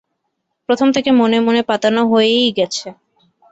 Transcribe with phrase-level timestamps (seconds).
[0.69, 2.87] প্রথম থেকে মনে মনে পাতানো হয়েই গেছে।